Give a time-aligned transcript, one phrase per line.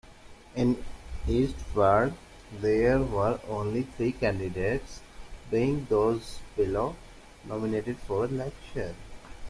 [0.55, 0.83] In
[1.27, 2.15] East Ward,
[2.59, 4.99] there were only three candidates,
[5.51, 6.95] being those below,
[7.45, 8.95] nominated for election.